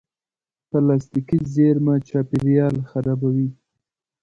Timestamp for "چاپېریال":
2.07-2.75